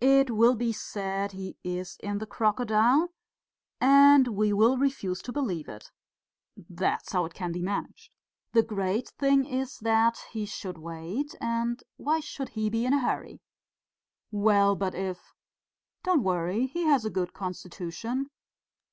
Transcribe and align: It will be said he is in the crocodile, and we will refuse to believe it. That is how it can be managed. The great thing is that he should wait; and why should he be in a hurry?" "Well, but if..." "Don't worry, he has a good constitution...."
It 0.00 0.30
will 0.30 0.54
be 0.54 0.70
said 0.70 1.32
he 1.32 1.56
is 1.64 1.96
in 2.00 2.18
the 2.18 2.28
crocodile, 2.28 3.08
and 3.80 4.28
we 4.28 4.52
will 4.52 4.78
refuse 4.78 5.20
to 5.22 5.32
believe 5.32 5.68
it. 5.68 5.90
That 6.70 7.02
is 7.04 7.12
how 7.12 7.24
it 7.24 7.34
can 7.34 7.50
be 7.50 7.60
managed. 7.60 8.12
The 8.52 8.62
great 8.62 9.08
thing 9.18 9.44
is 9.44 9.80
that 9.80 10.26
he 10.30 10.46
should 10.46 10.78
wait; 10.78 11.34
and 11.40 11.82
why 11.96 12.20
should 12.20 12.50
he 12.50 12.70
be 12.70 12.86
in 12.86 12.92
a 12.92 13.00
hurry?" 13.00 13.40
"Well, 14.30 14.76
but 14.76 14.94
if..." 14.94 15.34
"Don't 16.04 16.22
worry, 16.22 16.68
he 16.68 16.84
has 16.84 17.04
a 17.04 17.10
good 17.10 17.32
constitution...." 17.32 18.30